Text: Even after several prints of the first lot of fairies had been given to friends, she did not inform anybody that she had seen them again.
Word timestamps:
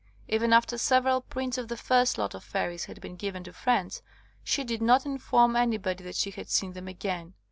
Even 0.27 0.51
after 0.51 0.79
several 0.79 1.21
prints 1.21 1.59
of 1.59 1.67
the 1.67 1.77
first 1.77 2.17
lot 2.17 2.33
of 2.33 2.43
fairies 2.43 2.85
had 2.85 2.99
been 3.01 3.15
given 3.15 3.43
to 3.43 3.53
friends, 3.53 4.01
she 4.43 4.63
did 4.63 4.81
not 4.81 5.05
inform 5.05 5.55
anybody 5.55 6.03
that 6.03 6.15
she 6.15 6.31
had 6.31 6.49
seen 6.49 6.73
them 6.73 6.87
again. 6.87 7.35